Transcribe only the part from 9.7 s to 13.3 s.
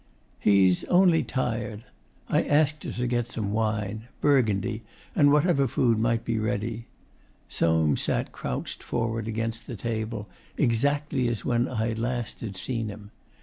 table, exactly as when last I had seen him.